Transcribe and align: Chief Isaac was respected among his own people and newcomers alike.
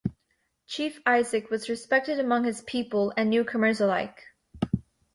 Chief 0.65 0.99
Isaac 1.05 1.51
was 1.51 1.69
respected 1.69 2.19
among 2.19 2.43
his 2.43 2.61
own 2.61 2.65
people 2.65 3.13
and 3.15 3.29
newcomers 3.29 3.79
alike. 3.81 4.23